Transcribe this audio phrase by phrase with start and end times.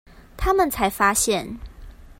[0.35, 1.59] 他們才發現